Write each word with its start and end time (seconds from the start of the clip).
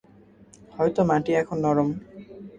হয়তো 0.75 1.01
মাটি 1.09 1.31
এখন 1.41 1.57
নরম। 1.65 1.89